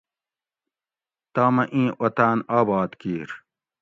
تامہ 1.33 1.63
ایں 1.75 1.89
اوطاۤن 2.01 2.37
آباد 2.57 2.89
کِیر 2.99 3.29